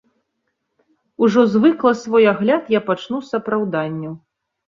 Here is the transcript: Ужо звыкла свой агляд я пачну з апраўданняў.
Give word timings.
Ужо 1.23 1.41
звыкла 1.51 1.91
свой 2.03 2.25
агляд 2.33 2.73
я 2.77 2.81
пачну 2.89 3.17
з 3.29 3.39
апраўданняў. 3.39 4.13